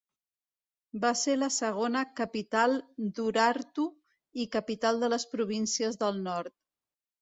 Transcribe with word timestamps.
Va 1.03 1.11
ser 1.23 1.35
la 1.41 1.49
segona 1.57 2.01
capital 2.21 2.75
d'Urartu 3.21 3.89
i 4.47 4.51
capital 4.59 5.03
de 5.07 5.15
les 5.17 5.31
províncies 5.39 6.05
del 6.05 6.23
nord. 6.31 6.61